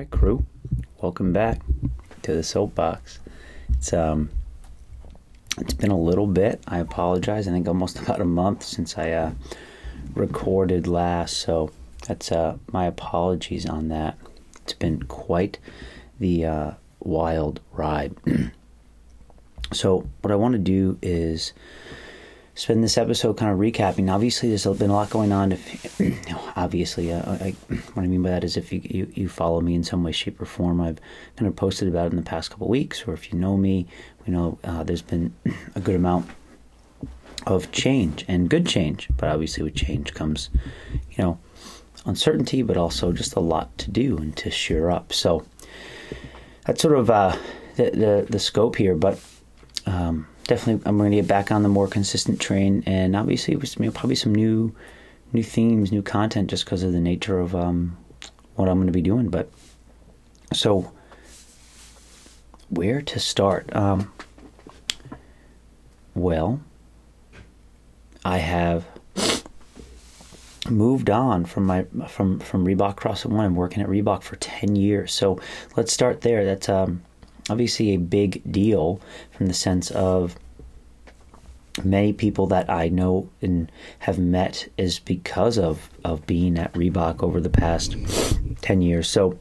[0.00, 0.42] right, crew.
[1.02, 1.60] Welcome back
[2.22, 3.18] to the soapbox.
[3.68, 4.30] It's um,
[5.58, 6.62] it's been a little bit.
[6.66, 7.46] I apologize.
[7.46, 9.32] I think almost about a month since I uh,
[10.14, 11.70] recorded last, so
[12.08, 14.16] that's uh, my apologies on that.
[14.62, 15.58] It's been quite
[16.18, 18.14] the uh, wild ride.
[19.72, 21.52] so what I want to do is
[22.54, 24.12] spend this episode kind of recapping.
[24.12, 25.52] Obviously, there's been a lot going on.
[25.52, 26.00] If
[26.56, 27.54] obviously, uh, I,
[27.94, 30.12] what I mean by that is if you, you, you follow me in some way,
[30.12, 30.98] shape, or form, I've
[31.36, 33.06] kind of posted about it in the past couple weeks.
[33.06, 33.86] Or if you know me,
[34.26, 35.34] you know uh, there's been
[35.74, 36.28] a good amount
[37.46, 39.08] of change and good change.
[39.16, 40.50] But obviously, with change comes,
[40.92, 41.38] you know,
[42.04, 45.12] uncertainty, but also just a lot to do and to shore up.
[45.12, 45.46] So
[46.66, 47.36] that's sort of uh,
[47.76, 49.18] the, the the scope here, but.
[49.86, 53.78] Um, definitely I'm going to get back on the more consistent train, and obviously with
[53.78, 54.74] you know, probably some new
[55.32, 57.96] new themes, new content, just because of the nature of um,
[58.56, 59.28] what I'm going to be doing.
[59.28, 59.48] But
[60.52, 60.90] so,
[62.68, 63.74] where to start?
[63.74, 64.12] Um,
[66.16, 66.60] well,
[68.24, 68.84] I have
[70.68, 73.44] moved on from my from from Reebok CrossFit One.
[73.44, 75.12] I'm working at Reebok for ten years.
[75.12, 75.38] So
[75.76, 76.44] let's start there.
[76.44, 77.02] That's um,
[77.50, 79.00] obviously a big deal
[79.32, 80.36] from the sense of
[81.84, 83.70] many people that I know and
[84.00, 87.96] have met is because of of being at Reebok over the past
[88.60, 89.08] ten years.
[89.08, 89.38] So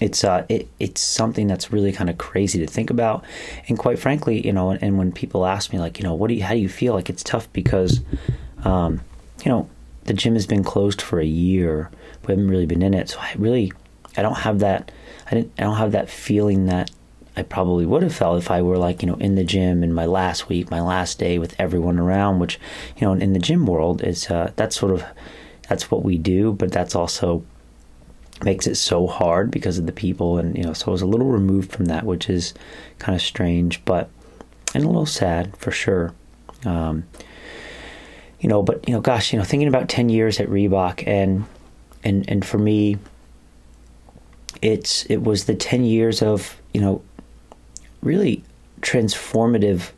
[0.00, 3.24] it's uh it, it's something that's really kind of crazy to think about,
[3.68, 6.28] and quite frankly, you know, and, and, when people ask me like, you know, what
[6.28, 6.94] do you how do you feel?
[6.94, 8.00] Like it's tough because,
[8.64, 9.00] um,
[9.44, 9.68] you know,
[10.04, 11.90] the gym has been closed for a year.
[12.26, 13.72] We haven't really been in it, so I really
[14.16, 14.92] I don't have that
[15.26, 16.90] I didn't I don't have that feeling that
[17.36, 19.92] I probably would have felt if I were like, you know, in the gym in
[19.92, 22.60] my last week, my last day with everyone around, which,
[22.96, 25.04] you know, in the gym world is uh, that's sort of
[25.68, 27.44] that's what we do, but that's also
[28.44, 31.06] makes it so hard because of the people and you know, so I was a
[31.06, 32.52] little removed from that, which is
[32.98, 34.10] kind of strange, but
[34.74, 36.12] and a little sad for sure.
[36.66, 37.04] Um,
[38.40, 41.46] you know, but you know, gosh, you know, thinking about ten years at Reebok and
[42.04, 42.98] and and for me
[44.62, 47.02] it's it was the 10 years of you know
[48.00, 48.42] really
[48.80, 49.90] transformative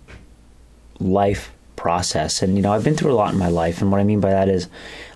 [0.98, 2.42] life process.
[2.42, 4.20] And you know I've been through a lot in my life and what I mean
[4.20, 4.68] by that is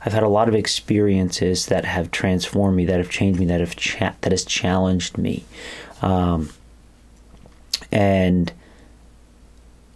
[0.04, 3.60] I've had a lot of experiences that have transformed me that have changed me that
[3.60, 5.44] have cha- that has challenged me.
[6.02, 6.50] Um,
[7.90, 8.52] and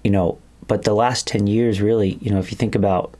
[0.03, 3.15] you know but the last 10 years really you know if you think about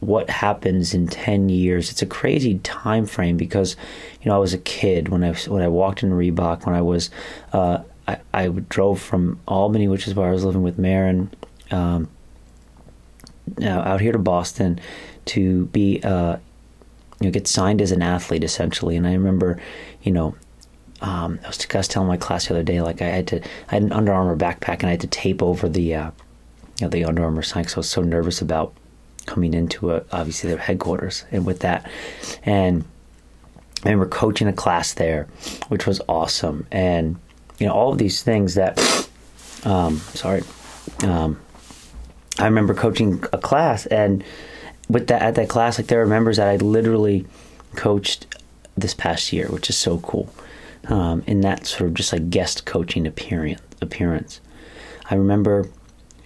[0.00, 1.90] what happens in 10 years.
[1.90, 3.76] It's a crazy time frame because
[4.20, 6.82] you know I was a kid when I when I walked in Reebok when I
[6.82, 7.10] was
[7.52, 11.30] uh, I, I drove from Albany which is where I was living with Marin
[11.70, 12.08] um,
[13.62, 14.80] out here to Boston
[15.26, 16.38] to be uh,
[17.20, 18.96] you know get signed as an athlete essentially.
[18.96, 19.60] And I remember
[20.02, 20.34] you know
[21.02, 23.74] um, I, was, was telling my class the other day like I had to I
[23.74, 26.10] had an Under Armour backpack and I had to tape over the uh,
[26.78, 28.72] you know the Under Armour sign because I was so nervous about
[29.26, 31.90] coming into a, obviously their headquarters and with that.
[32.44, 32.84] And
[33.84, 35.28] I remember coaching a class there
[35.68, 36.66] which was awesome.
[36.70, 37.16] And
[37.58, 38.78] you know all of these things that
[39.64, 40.42] um, sorry
[41.04, 41.38] um,
[42.38, 44.24] I remember coaching a class and
[44.88, 47.26] with that at that class like there are members that I literally
[47.76, 48.26] coached
[48.76, 50.32] this past year which is so cool.
[50.88, 54.40] Um, in that sort of just like guest coaching appearance appearance.
[55.10, 55.68] I remember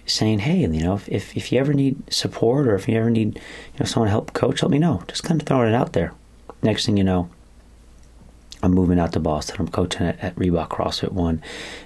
[0.05, 3.09] saying, hey, you know, if, if, if you ever need support or if you ever
[3.09, 5.03] need, you know, someone to help coach, let me know.
[5.07, 6.13] Just kind of throwing it out there.
[6.61, 7.29] Next thing you know,
[8.61, 9.57] I'm moving out to Boston.
[9.59, 11.41] I'm coaching at, at Reebok CrossFit One,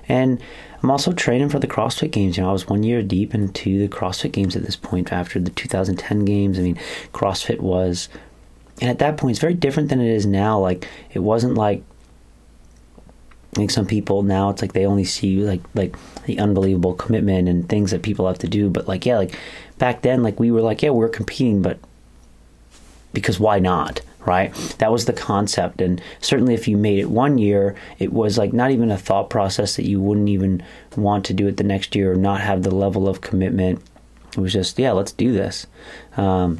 [0.07, 0.41] and
[0.81, 2.37] I'm also training for the CrossFit Games.
[2.37, 5.39] You know, I was one year deep into the CrossFit Games at this point after
[5.39, 6.57] the 2010 Games.
[6.57, 6.79] I mean,
[7.13, 8.07] CrossFit was,
[8.81, 10.59] and at that point, it's very different than it is now.
[10.59, 11.83] Like, it wasn't like
[13.59, 15.95] think some people now it's like they only see like like
[16.25, 18.69] the unbelievable commitment and things that people have to do.
[18.69, 19.35] But like yeah, like
[19.77, 21.77] back then, like we were like yeah, we are competing, but
[23.13, 24.01] because why not?
[24.25, 24.53] Right?
[24.79, 28.53] That was the concept, and certainly if you made it one year, it was like
[28.53, 30.63] not even a thought process that you wouldn't even
[30.95, 33.81] want to do it the next year or not have the level of commitment.
[34.33, 35.67] It was just yeah, let's do this.
[36.15, 36.59] Um,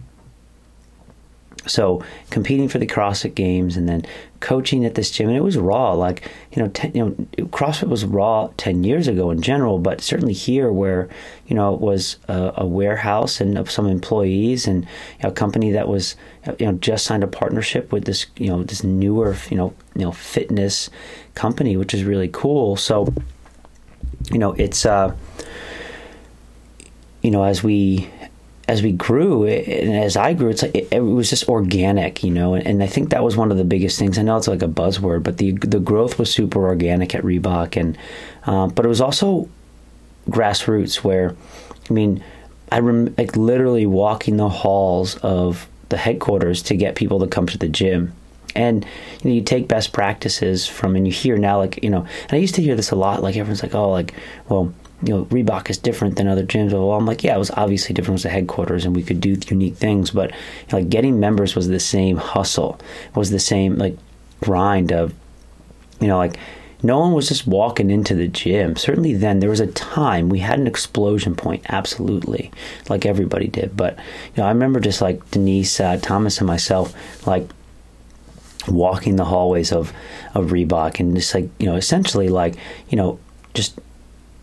[1.65, 4.05] so competing for the CrossFit Games and then
[4.39, 5.93] coaching at this gym, and it was raw.
[5.93, 7.11] Like you know, ten, you know,
[7.47, 11.09] CrossFit was raw ten years ago in general, but certainly here, where
[11.47, 15.71] you know it was a, a warehouse and some employees and you know, a company
[15.71, 16.15] that was
[16.57, 20.01] you know just signed a partnership with this you know this newer you know you
[20.01, 20.89] know fitness
[21.35, 22.75] company, which is really cool.
[22.75, 23.13] So
[24.31, 25.15] you know, it's uh,
[27.21, 28.09] you know as we
[28.69, 32.29] as we grew and as I grew, it's like it, it was just organic, you
[32.29, 32.53] know.
[32.53, 34.19] And, and, I think that was one of the biggest things.
[34.19, 37.75] I know it's like a buzzword, but the the growth was super organic at Reebok,
[37.77, 37.97] and
[38.45, 39.49] uh, but it was also
[40.29, 40.97] grassroots.
[40.97, 41.35] Where,
[41.89, 42.23] I mean,
[42.71, 47.47] I rem- like literally walking the halls of the headquarters to get people to come
[47.47, 48.13] to the gym.
[48.55, 48.85] And
[49.23, 52.33] you know, you take best practices from, and you hear now, like you know, and
[52.33, 53.23] I used to hear this a lot.
[53.23, 54.13] Like everyone's like, "Oh, like,
[54.47, 54.71] well,
[55.01, 56.73] you know, Reebok is different than other gyms.
[56.73, 59.37] Well, I'm like, yeah, it was obviously different as the headquarters, and we could do
[59.47, 60.11] unique things.
[60.11, 60.37] But you
[60.71, 62.79] know, like getting members was the same hustle,
[63.15, 63.97] was the same like
[64.41, 65.13] grind of,
[66.01, 66.37] you know, like
[66.83, 68.75] no one was just walking into the gym.
[68.75, 72.51] Certainly then there was a time we had an explosion point, absolutely,
[72.89, 73.77] like everybody did.
[73.77, 77.47] But you know, I remember just like Denise, uh, Thomas, and myself, like
[78.67, 79.93] walking the hallways of
[80.35, 82.55] of Reebok and just like you know, essentially like
[82.89, 83.17] you know,
[83.53, 83.79] just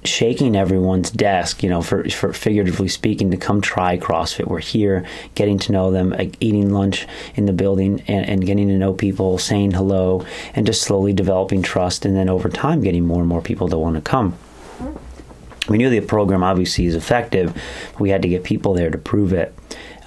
[0.07, 4.47] shaking everyone's desk, you know, for, for figuratively speaking, to come try CrossFit.
[4.47, 5.05] We're here,
[5.35, 8.93] getting to know them, like eating lunch in the building, and, and, getting to know
[8.93, 10.25] people, saying hello,
[10.55, 13.79] and just slowly developing trust, and then over time, getting more and more people to
[13.79, 14.37] want to come.
[15.69, 17.61] We knew the program obviously is effective.
[17.99, 19.55] we had to get people there to prove it.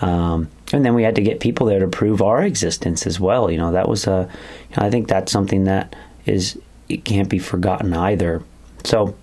[0.02, 3.52] Um, and then we had to get people there to prove our existence as well.
[3.52, 4.30] You know, that was a,
[4.70, 5.96] you know, I think that's something that
[6.26, 6.58] is,
[6.88, 8.44] it can't be forgotten either.
[8.84, 9.16] So,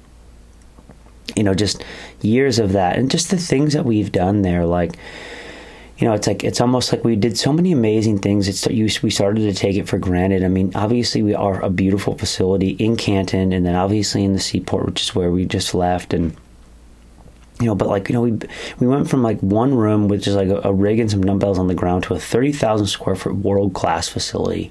[1.34, 1.82] you know, just
[2.22, 4.96] years of that and just the things that we've done there, like,
[5.98, 8.48] you know, it's like it's almost like we did so many amazing things.
[8.48, 8.66] It's
[9.02, 10.44] we started to take it for granted.
[10.44, 14.38] I mean, obviously we are a beautiful facility in Canton, and then obviously in the
[14.38, 16.36] Seaport, which is where we just left, and
[17.60, 18.32] you know, but like you know, we
[18.78, 21.58] we went from like one room with just like a, a rig and some dumbbells
[21.58, 24.70] on the ground to a thirty thousand square foot world class facility.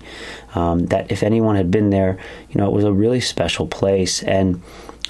[0.54, 2.20] Um, that if anyone had been there,
[2.50, 4.62] you know, it was a really special place and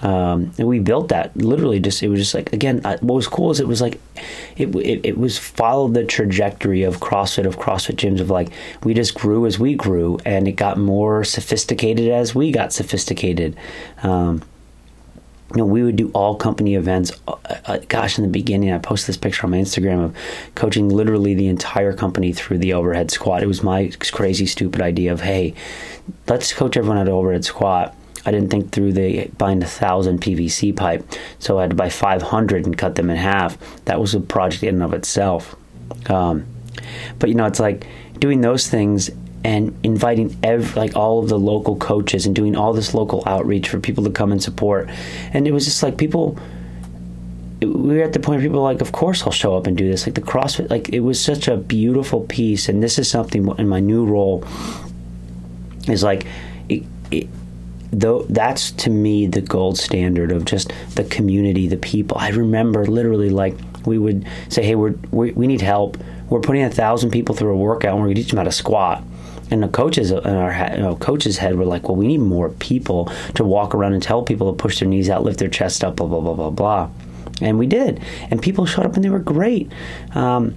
[0.02, 3.52] um, and we built that literally just it was just like again what was cool
[3.52, 4.00] is it was like
[4.58, 8.50] it, it, it was followed the trajectory of CrossFit of CrossFit gyms of like
[8.84, 13.56] we just grew as we grew and it got more sophisticated as we got sophisticated.
[14.04, 14.42] Um,
[15.52, 17.12] you know, we would do all company events.
[17.28, 20.16] Uh, uh, gosh, in the beginning, I posted this picture on my Instagram of
[20.56, 23.44] coaching literally the entire company through the overhead squat.
[23.44, 25.54] It was my crazy, stupid idea of, hey,
[26.28, 27.96] let's coach everyone at overhead squat
[28.26, 31.08] I didn't think through the buying a thousand PVC pipe,
[31.40, 33.58] so I had to buy 500 and cut them in half.
[33.86, 35.56] That was a project in and of itself.
[36.10, 36.46] Um,
[37.20, 37.86] but you know, it's like
[38.20, 39.10] doing those things
[39.44, 43.70] and inviting every, like all of the local coaches and doing all this local outreach
[43.70, 44.90] for people to come and support.
[45.34, 46.40] And it was just like people
[47.62, 49.78] we were at the point where people were like, of course I'll show up and
[49.78, 50.06] do this.
[50.06, 52.68] Like the CrossFit, like it was such a beautiful piece.
[52.70, 54.44] And this is something in my new role
[55.88, 56.26] is like,
[56.68, 57.30] it, it,
[57.92, 62.18] though that's to me the gold standard of just the community, the people.
[62.20, 63.56] I remember literally like
[63.86, 65.98] we would say, "Hey, we're, we we need help.
[66.30, 68.44] We're putting a thousand people through a workout, and we're going to teach them how
[68.44, 69.04] to squat."
[69.52, 72.50] And the coaches in our you know, coaches' head were like, "Well, we need more
[72.50, 75.84] people to walk around and tell people to push their knees out, lift their chest
[75.84, 76.90] up, blah blah blah blah blah."
[77.42, 79.72] And we did, and people showed up, and they were great.
[80.14, 80.56] Um,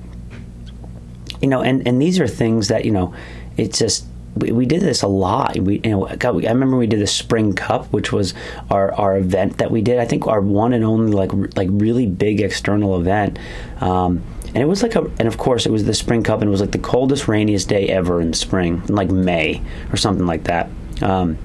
[1.41, 3.15] you know, and and these are things that you know,
[3.57, 4.07] it's just
[4.39, 5.59] we, did this a lot.
[5.59, 8.35] We, you know, God, I remember we did the Spring Cup, which was
[8.71, 9.99] our, our event that we did.
[9.99, 13.39] I think our one and only like like really big external event.
[13.81, 16.49] Um, and it was like a, and of course it was the Spring Cup, and
[16.49, 19.63] it was like the coldest, rainiest day ever in spring, in like May
[19.93, 20.69] or something like that.
[21.03, 21.39] Um,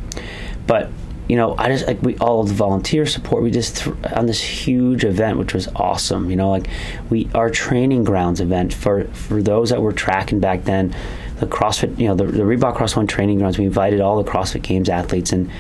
[0.68, 0.90] but
[1.28, 3.44] you know, I just like we all the volunteer support.
[3.44, 6.30] We just th- on this huge event, which was awesome.
[6.30, 6.68] You know, like
[7.10, 10.94] we our training grounds event for for those that were tracking back then
[11.44, 13.58] the CrossFit, you know, the, the Reebok Cross One training grounds.
[13.58, 15.52] We invited all the CrossFit Games athletes, and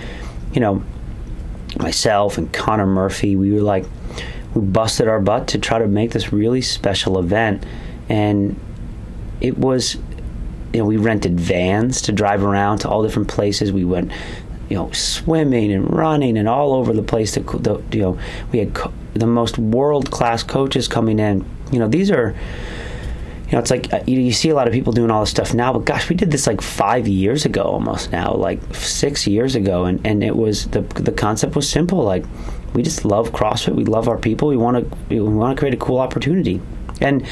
[0.53, 0.81] you know,
[1.77, 3.85] myself and Connor Murphy, we were like,
[4.53, 7.65] we busted our butt to try to make this really special event,
[8.07, 8.57] and
[9.41, 9.95] it was,
[10.73, 13.73] you know, we rented vans to drive around to all different places.
[13.73, 14.11] We went,
[14.69, 17.35] you know, swimming and running and all over the place.
[17.35, 18.19] The, you know,
[18.53, 21.45] we had co- the most world class coaches coming in.
[21.73, 22.35] You know, these are
[23.51, 25.53] know, it's like uh, you, you, see a lot of people doing all this stuff
[25.53, 29.55] now, but gosh, we did this like five years ago almost now, like six years
[29.55, 32.03] ago, and, and it was the the concept was simple.
[32.03, 32.25] Like
[32.73, 35.73] we just love CrossFit, we love our people, we want to we want to create
[35.73, 36.62] a cool opportunity,
[37.01, 37.27] and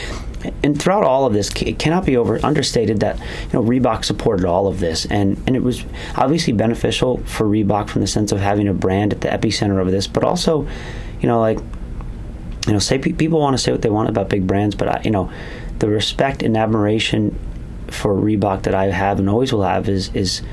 [0.63, 4.45] and throughout all of this, it cannot be over understated that you know Reebok supported
[4.45, 8.39] all of this, and and it was obviously beneficial for Reebok from the sense of
[8.39, 10.67] having a brand at the epicenter of this, but also,
[11.19, 11.59] you know, like
[12.67, 15.01] you know, say people want to say what they want about big brands, but I,
[15.03, 15.31] you know,
[15.81, 17.37] the respect and admiration
[17.87, 20.43] for Reebok that I have and always will have is is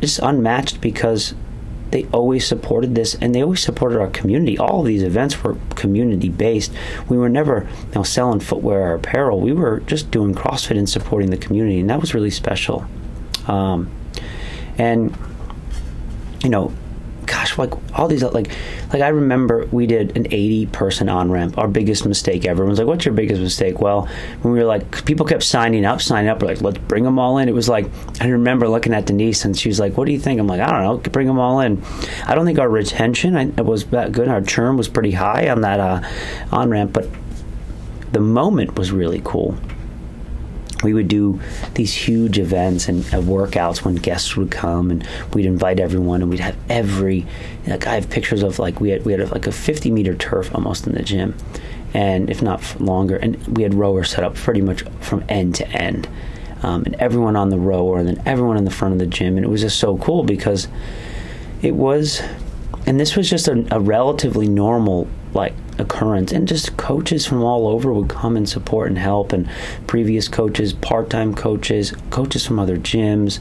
[0.00, 1.34] just unmatched because
[1.90, 4.58] they always supported this and they always supported our community.
[4.58, 6.70] All of these events were community based.
[7.08, 9.40] We were never you know, selling footwear or apparel.
[9.40, 12.84] We were just doing CrossFit and supporting the community, and that was really special.
[13.46, 13.90] Um,
[14.76, 15.16] and
[16.44, 16.74] you know,
[17.28, 18.50] gosh, like all these, like,
[18.92, 22.58] like I remember we did an 80 person on ramp, our biggest mistake ever.
[22.58, 23.80] Everyone's like, what's your biggest mistake?
[23.80, 24.08] Well,
[24.42, 27.18] when we were like, people kept signing up, signing up, we're like, let's bring them
[27.18, 27.48] all in.
[27.48, 27.88] It was like,
[28.20, 30.40] I remember looking at Denise and she was like, what do you think?
[30.40, 31.82] I'm like, I don't know, bring them all in.
[32.26, 34.28] I don't think our retention was that good.
[34.28, 36.02] Our churn was pretty high on that uh,
[36.50, 37.08] on ramp, but
[38.12, 39.56] the moment was really cool
[40.82, 41.40] we would do
[41.74, 46.30] these huge events and uh, workouts when guests would come and we'd invite everyone and
[46.30, 47.26] we'd have every
[47.66, 50.54] like I have pictures of like we had we had like a 50 meter turf
[50.54, 51.34] almost in the gym
[51.94, 55.68] and if not longer and we had rowers set up pretty much from end to
[55.68, 56.08] end.
[56.62, 59.36] Um, and everyone on the rower and then everyone in the front of the gym
[59.36, 60.68] and it was just so cool because
[61.62, 62.20] it was
[62.86, 66.32] and this was just a, a relatively normal like occurrence.
[66.32, 69.32] And just coaches from all over would come and support and help.
[69.32, 69.48] And
[69.86, 73.40] previous coaches part-time coaches coaches from other gyms.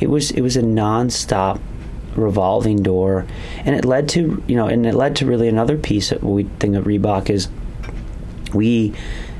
[0.00, 1.60] It was it was a non-stop
[2.16, 3.26] revolving door.
[3.64, 6.32] And it led to you know and it led to really another piece of what
[6.32, 7.48] we think of Reebok is
[8.54, 8.94] we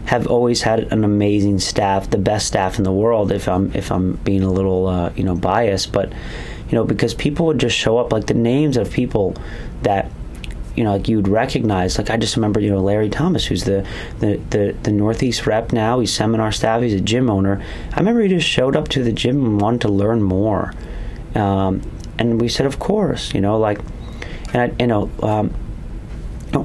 [0.07, 3.93] have always had an amazing staff the best staff in the world if I'm if
[3.93, 5.93] I'm being a little uh, you know biased.
[5.93, 9.37] But you know because people would just show up like the names of people
[9.83, 10.11] that
[10.77, 11.99] you know, like you'd recognize.
[11.99, 13.87] Like I just remember, you know, Larry Thomas, who's the
[14.21, 16.01] the the, the Northeast rep now.
[16.01, 16.83] He's seminar staff.
[16.83, 17.63] He's a gym owner.
[17.93, 20.73] I remember he just showed up to the gym and wanted to learn more.
[21.35, 21.83] Um,
[22.19, 23.81] and we said, of course, you know, like,
[24.53, 25.11] and I, you know.
[25.23, 25.55] Um,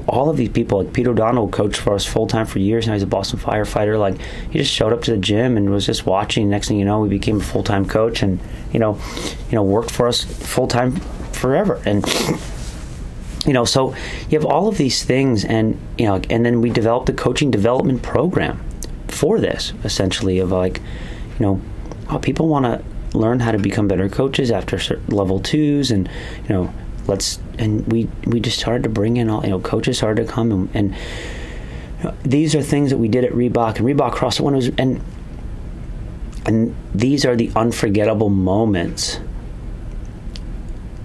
[0.06, 2.86] all of these people, like Pete O'Donnell, coached for us full time for years.
[2.86, 3.98] Now he's a Boston firefighter.
[3.98, 6.50] Like he just showed up to the gym and was just watching.
[6.50, 8.38] Next thing you know, we became a full time coach, and
[8.70, 8.98] you know,
[9.48, 10.96] you know, worked for us full time
[11.32, 11.80] forever.
[11.86, 12.04] And
[13.46, 13.94] you know, so
[14.28, 17.50] you have all of these things, and you know, and then we developed a coaching
[17.50, 18.62] development program
[19.06, 20.78] for this, essentially, of like,
[21.38, 21.60] you know,
[22.10, 22.82] oh, people want to
[23.16, 24.78] learn how to become better coaches after
[25.08, 26.08] level twos, and
[26.42, 26.72] you know,
[27.06, 30.32] let's, and we we just started to bring in all, you know, coaches started to
[30.32, 30.90] come, and, and
[31.98, 34.58] you know, these are things that we did at Reebok and Reebok CrossFit when it
[34.58, 35.00] was, and
[36.46, 39.20] and these are the unforgettable moments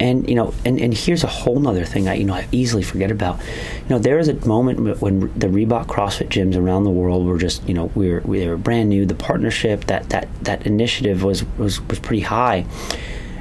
[0.03, 2.83] and you know and, and here's a whole nother thing i you know i easily
[2.83, 3.39] forget about.
[3.83, 7.37] You know there was a moment when the reebok crossfit gyms around the world were
[7.37, 9.05] just you know we were we were brand new.
[9.05, 12.65] The partnership that that that initiative was was was pretty high.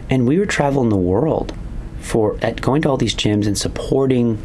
[0.09, 1.53] And we were traveling the world
[2.01, 4.39] for at going to all these gyms and supporting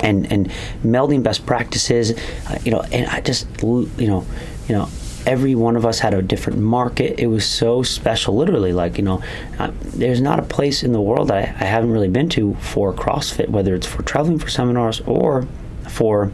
[0.00, 0.50] and and
[0.84, 2.12] melding best practices.
[2.48, 4.24] Uh, you know and i just you know
[4.68, 4.88] you know
[5.26, 7.18] every one of us had a different market.
[7.18, 8.72] It was so special, literally.
[8.72, 9.22] Like you know,
[9.58, 12.92] uh, there's not a place in the world I, I haven't really been to for
[12.92, 15.46] CrossFit, whether it's for traveling for seminars or
[15.88, 16.32] for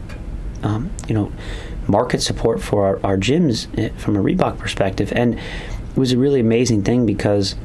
[0.63, 1.31] um, you know
[1.87, 5.11] market support for our, our gyms eh, from a Reebok perspective.
[5.15, 7.55] And it was a really amazing thing because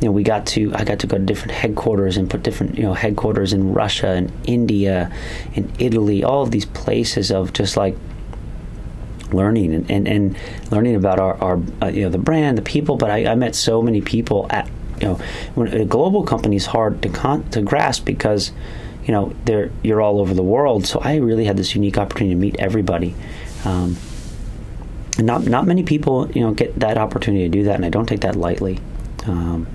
[0.00, 2.76] you know we got to I got to go to different headquarters and put different
[2.76, 5.12] you know headquarters in Russia and India
[5.54, 7.96] and Italy, all of these places of just like
[9.34, 10.36] learning and, and, and
[10.70, 12.96] learning about our, our uh, you know the brand, the people.
[12.96, 14.68] But I, I, met so many people at
[15.00, 15.14] you know
[15.54, 18.52] when a global company is hard to con- to grasp because
[19.04, 20.86] you know they're you're all over the world.
[20.86, 23.14] So I really had this unique opportunity to meet everybody.
[23.64, 23.96] Um,
[25.18, 27.90] and not not many people you know get that opportunity to do that, and I
[27.90, 28.80] don't take that lightly.
[29.26, 29.66] Um,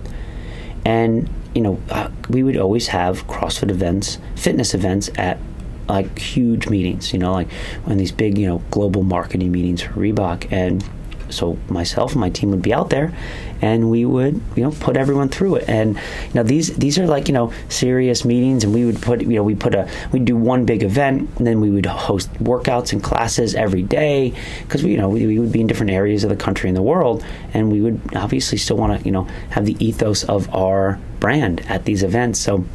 [0.83, 5.39] and you know, uh, we would always have CrossFit events, fitness events at
[5.87, 7.51] like huge meetings, you know, like
[7.85, 10.51] when these big, you know, global marketing meetings for Reebok.
[10.51, 10.83] And
[11.29, 13.13] so myself and my team would be out there
[13.61, 15.69] and we would you know put everyone through it.
[15.69, 19.21] And you know these these are like you know serious meetings and we would put
[19.21, 22.31] you know we put a we'd do one big event and then we would host
[22.35, 25.91] workouts and classes every day because we you know we, we would be in different
[25.91, 29.11] areas of the country and the world and we would obviously still want to you
[29.11, 32.39] know have the ethos of our brand at these events.
[32.39, 32.65] So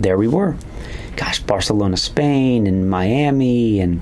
[0.00, 0.56] there we were
[1.16, 4.00] gosh, Barcelona, Spain, and Miami, and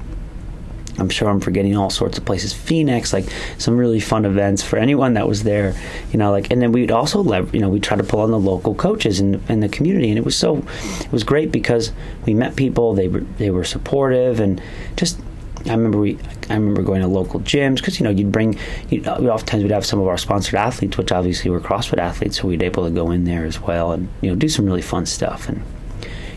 [0.99, 2.53] I'm sure I'm forgetting all sorts of places.
[2.53, 3.25] Phoenix, like
[3.59, 5.75] some really fun events for anyone that was there,
[6.13, 6.31] you know.
[6.31, 8.75] Like, and then we'd also, lev- you know, we try to pull on the local
[8.75, 10.59] coaches in the community, and it was so,
[11.01, 11.93] it was great because
[12.27, 12.95] we met people.
[12.95, 14.61] They were they were supportive, and
[14.97, 15.19] just
[15.67, 18.59] I remember we I remember going to local gyms because you know you'd bring
[18.91, 22.41] you know, oftentimes we'd have some of our sponsored athletes, which obviously were CrossFit athletes,
[22.41, 24.83] so we'd able to go in there as well and you know do some really
[24.83, 25.63] fun stuff and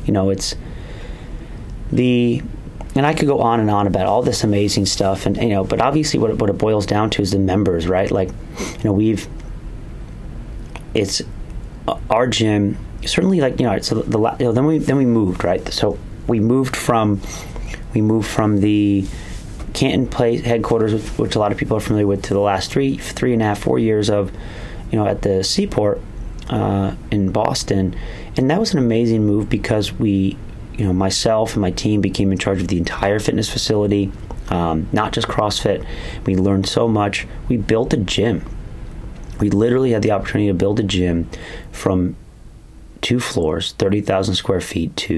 [0.05, 0.55] you know, it's
[1.91, 2.41] the
[2.95, 5.63] and I could go on and on about all this amazing stuff, and you know,
[5.63, 8.09] but obviously, what it, what it boils down to is the members, right?
[8.09, 9.27] Like, you know, we've
[10.93, 11.21] it's
[11.87, 15.05] uh, our gym certainly like you know so the, you know, then we then we
[15.05, 17.19] moved right so we moved from
[17.93, 19.05] we moved from the
[19.73, 22.97] Canton Place headquarters, which, a lot of people are familiar with, to the last three
[22.97, 24.31] three and a half four years of
[24.91, 25.99] you know at the Seaport
[26.49, 27.95] uh, in Boston,
[28.37, 30.37] and that was an amazing move because we
[30.77, 34.11] you know myself and my team became in charge of the entire fitness facility,
[34.49, 35.85] um, not just CrossFit.
[36.25, 37.27] We learned so much.
[37.47, 38.45] We built a gym.
[39.39, 41.29] We literally had the opportunity to build a gym
[41.71, 42.15] from
[43.01, 45.13] two floors, 30,000 square feet, to,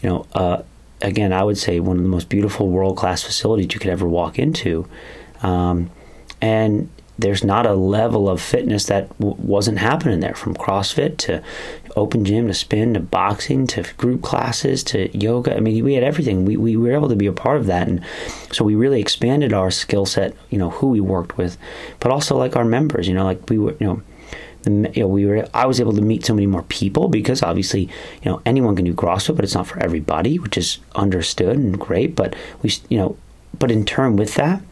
[0.00, 0.62] you know, uh,
[1.02, 4.06] again, I would say one of the most beautiful world class facilities you could ever
[4.06, 4.88] walk into.
[5.42, 5.90] Um,
[6.40, 6.88] and
[7.20, 11.42] there's not a level of fitness that w- wasn't happening there from CrossFit to
[11.96, 15.56] open gym to spin to boxing to group classes to yoga.
[15.56, 16.44] I mean, we had everything.
[16.44, 17.88] We, we were able to be a part of that.
[17.88, 18.04] And
[18.52, 21.58] so we really expanded our skill set, you know, who we worked with,
[21.98, 24.02] but also like our members, you know, like we were, you know,
[24.62, 27.42] the, you know, we were I was able to meet so many more people because
[27.42, 27.82] obviously
[28.22, 31.80] you know anyone can do CrossFit, but it's not for everybody, which is understood and
[31.80, 32.14] great.
[32.14, 33.16] But we you know,
[33.58, 34.62] but in turn with that,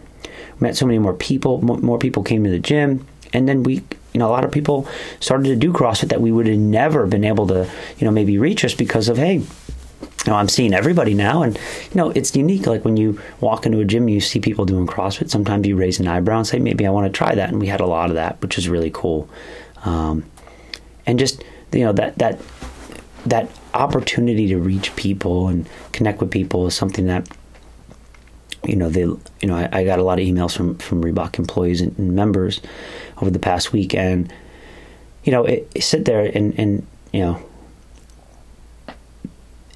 [0.61, 1.63] met so many more people.
[1.63, 3.77] More, people came to the gym, and then we
[4.13, 4.87] you know a lot of people
[5.21, 8.39] started to do CrossFit that we would have never been able to you know maybe
[8.39, 9.43] reach us because of hey
[10.27, 12.67] you know, I'm seeing everybody now, and you know, it's unique.
[12.67, 15.31] Like when you walk into a gym, you see people doing CrossFit.
[15.31, 17.69] Sometimes you raise an eyebrow and say, "Maybe I want to try that." And we
[17.69, 19.29] had a lot of that, which is really cool
[19.85, 20.25] um,
[21.07, 22.41] and just you know that that
[23.27, 27.29] that opportunity to reach people and connect with people is something that
[28.65, 31.39] you know they you know I, I got a lot of emails from from Reebok
[31.39, 32.61] employees and, and members
[33.19, 33.95] over the past week.
[33.95, 34.33] And
[35.25, 37.43] you know it, it sit there and and you know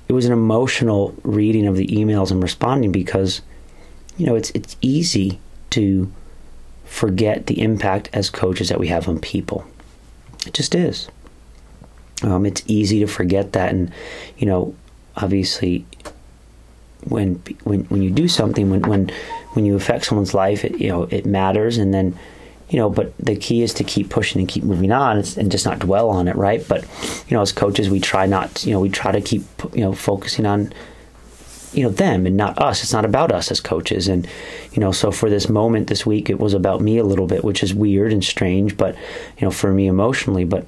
[0.09, 3.41] it was an emotional reading of the emails and responding because
[4.17, 6.13] you know it's it's easy to
[6.85, 9.65] forget the impact as coaches that we have on people.
[10.47, 11.09] It just is.
[12.23, 13.91] Um, it's easy to forget that, and
[14.37, 14.75] you know,
[15.17, 15.87] obviously,
[17.05, 19.11] when when when you do something, when when
[19.53, 22.19] when you affect someone's life, it you know it matters, and then
[22.73, 25.67] you know, but the key is to keep pushing and keep moving on and just
[25.67, 26.67] not dwell on it, right?
[26.67, 26.83] But
[27.29, 29.43] you know, as coaches, we try not, you know, we try to keep
[29.75, 30.73] you know focusing on
[31.75, 32.83] you know them and not us.
[32.83, 34.09] It's not about us as coaches.
[34.09, 34.27] And
[34.73, 37.45] you know so for this moment this week it was about me a little bit
[37.45, 38.95] which is weird and strange but
[39.39, 40.45] you know for me emotionally.
[40.45, 40.67] But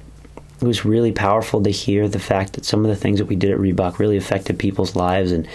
[0.61, 3.35] it was really powerful to hear the fact that some of the things that we
[3.35, 5.47] did at Reebok really affected people's lives and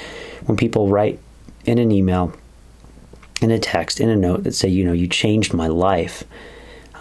[0.47, 1.19] when people write
[1.65, 2.33] in an email
[3.41, 6.25] in a text in a note that say you know you changed my life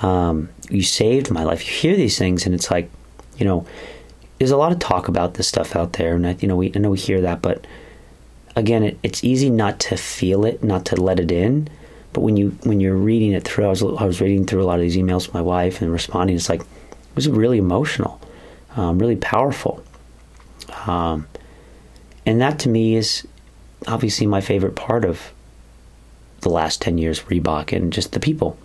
[0.01, 2.89] um, you saved my life you hear these things and it's like
[3.37, 3.65] you know
[4.37, 6.71] there's a lot of talk about this stuff out there and I, you know we
[6.75, 7.65] I know we hear that but
[8.59, 11.67] again, it, it's easy not to feel it, not to let it in.
[12.13, 14.65] But when you when you're reading it through, I was I was reading through a
[14.65, 16.35] lot of these emails with my wife and responding.
[16.35, 16.61] It's like
[17.27, 18.19] was really emotional,
[18.75, 19.83] um, really powerful,
[20.87, 21.27] um,
[22.25, 23.27] and that to me is
[23.87, 25.31] obviously my favorite part of
[26.41, 28.57] the last ten years Reebok and just the people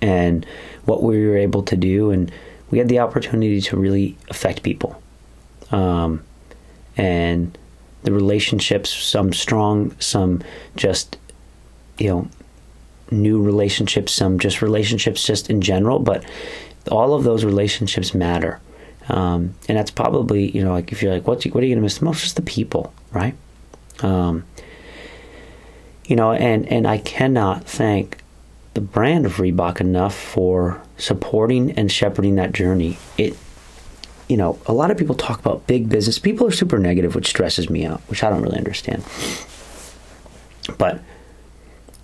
[0.00, 0.46] and
[0.86, 2.32] what we were able to do, and
[2.70, 5.00] we had the opportunity to really affect people,
[5.70, 6.22] um,
[6.96, 7.58] and
[8.02, 10.42] the relationships, some strong, some
[10.76, 11.18] just,
[11.98, 12.28] you know,
[13.10, 16.24] new relationships, some just relationships just in general, but
[16.90, 18.60] all of those relationships matter.
[19.08, 21.78] Um, and that's probably, you know, like if you're like, what's, what are you going
[21.78, 22.22] to miss the most?
[22.22, 23.34] Just the people, right?
[24.00, 24.44] Um,
[26.04, 28.18] you know, and, and I cannot thank
[28.74, 32.98] the brand of Reebok enough for supporting and shepherding that journey.
[33.18, 33.36] It
[34.30, 36.16] you know, a lot of people talk about big business.
[36.20, 39.04] People are super negative, which stresses me out, which I don't really understand.
[40.78, 41.02] But,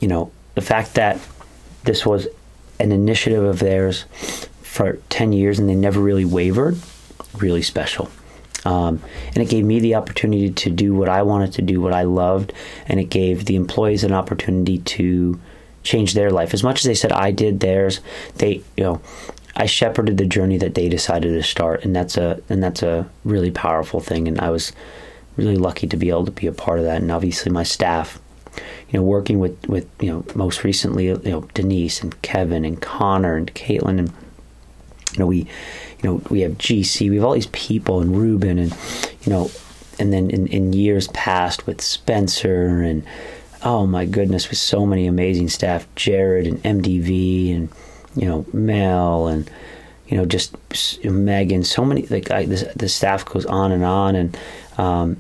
[0.01, 1.21] you know, the fact that
[1.85, 2.27] this was
[2.81, 4.07] an initiative of theirs
[4.77, 6.79] for 10 years and they never really wavered,
[7.39, 8.11] really special.
[8.67, 11.95] Um, and it gave me the opportunity to do what I wanted to do, what
[11.95, 12.53] I loved,
[12.87, 15.41] and it gave the employees an opportunity to
[15.83, 16.53] change their life.
[16.53, 18.01] As much as they said I did theirs,
[18.35, 19.01] they, you know,
[19.55, 23.09] I shepherded the journey that they decided to start, and that's a and that's a
[23.25, 24.29] really powerful thing.
[24.29, 24.73] And I was
[25.37, 27.01] really lucky to be able to be a part of that.
[27.01, 28.21] And obviously, my staff,
[28.91, 32.83] you know, working with with you know most recently, you know, Denise and Kevin and
[32.83, 34.13] Connor and Caitlin, and
[35.13, 35.47] you know we, you
[36.03, 38.77] know, we have GC, we have all these people and Ruben, and
[39.23, 39.51] you know,
[39.99, 43.05] and then in, in years past with Spencer and
[43.63, 47.69] oh my goodness, with so many amazing staff, Jared and MDV and
[48.15, 49.51] you know, Mel and
[50.09, 50.55] you know, just
[51.05, 51.65] Megan.
[51.65, 54.39] So many like I, the, the staff goes on and on, and
[54.79, 55.17] um,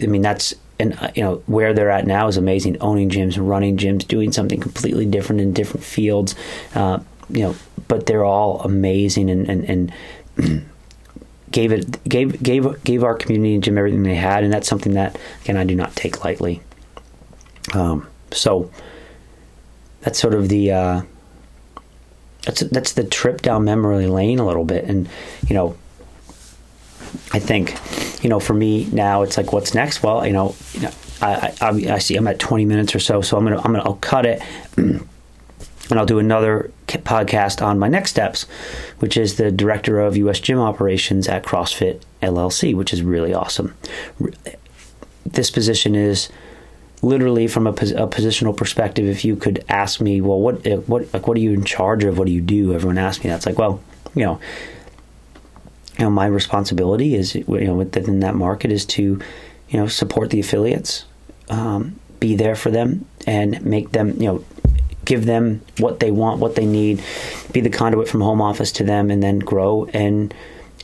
[0.00, 2.78] I mean that's and uh, you know where they're at now is amazing.
[2.80, 6.34] Owning gyms, running gyms, doing something completely different in different fields.
[6.74, 7.00] Uh,
[7.32, 7.56] you know,
[7.88, 9.92] but they're all amazing and and
[10.36, 10.64] and
[11.50, 14.94] gave it gave gave gave our community and gym everything they had, and that's something
[14.94, 16.62] that again I do not take lightly.
[17.74, 18.70] Um, so
[20.00, 21.02] that's sort of the uh,
[22.44, 25.08] that's that's the trip down memory lane a little bit, and
[25.48, 25.76] you know,
[27.32, 27.76] I think
[28.22, 30.02] you know for me now it's like what's next?
[30.02, 30.54] Well, you know,
[31.20, 33.84] I, I, I see I'm at 20 minutes or so, so I'm gonna I'm gonna
[33.84, 34.42] I'll cut it.
[35.90, 38.44] and I'll do another podcast on my next steps,
[39.00, 40.40] which is the director of U.S.
[40.40, 43.74] gym operations at CrossFit LLC, which is really awesome.
[45.26, 46.28] This position is
[47.02, 49.06] literally from a, a, positional perspective.
[49.06, 52.18] If you could ask me, well, what what like what are you in charge of?
[52.18, 52.74] What do you do?
[52.74, 53.36] Everyone asks me that.
[53.36, 53.82] It's like, well,
[54.14, 54.40] you know,
[55.98, 59.20] you know, my responsibility is you know within that market is to
[59.68, 61.04] you know support the affiliates,
[61.48, 64.44] um, be there for them, and make them you know
[65.12, 67.02] give them what they want, what they need,
[67.52, 70.32] be the conduit from home office to them, and then grow and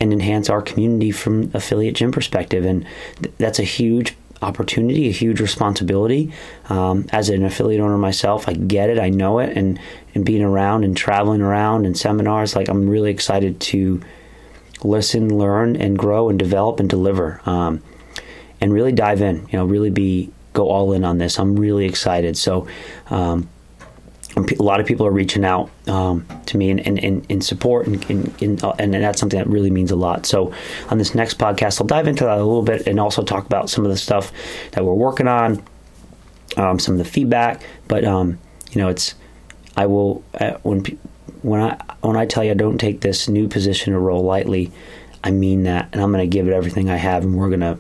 [0.03, 2.67] and enhance our community from affiliate gym perspective.
[2.67, 2.87] And
[3.23, 6.31] th- that's a huge opportunity, a huge responsibility.
[6.69, 9.81] Um, as an affiliate owner myself, I get it, I know it, and
[10.15, 14.03] and being around and traveling around and seminars, like I'm really excited to
[14.85, 17.83] listen, learn, and grow and develop and deliver, um,
[18.61, 19.49] and really dive in.
[19.51, 21.39] You know, really be go all in on this.
[21.39, 22.37] I'm really excited.
[22.37, 22.69] So.
[23.09, 23.49] Um,
[24.39, 28.33] a lot of people are reaching out um, to me in, in, in support, and,
[28.41, 30.27] in, uh, and that's something that really means a lot.
[30.27, 30.53] So,
[30.91, 33.71] on this next podcast, I'll dive into that a little bit and also talk about
[33.71, 34.33] some of the stuff
[34.73, 35.63] that we're working on,
[36.57, 37.63] um, some of the feedback.
[37.89, 38.39] But um,
[38.73, 39.15] you know, it's
[39.77, 40.85] I will uh, when
[41.43, 44.73] when I when I tell you I don't take this new position or role lightly,
[45.25, 47.61] I mean that, and I'm going to give it everything I have, and we're going
[47.61, 47.79] to,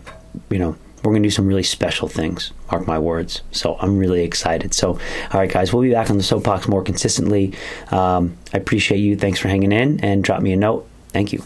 [0.50, 2.52] you know we're going to do some really special things.
[2.70, 3.42] Mark my words.
[3.52, 4.74] So I'm really excited.
[4.74, 4.92] So,
[5.32, 7.54] all right, guys, we'll be back on the soapbox more consistently.
[7.90, 9.16] Um, I appreciate you.
[9.16, 10.88] Thanks for hanging in and drop me a note.
[11.10, 11.44] Thank you.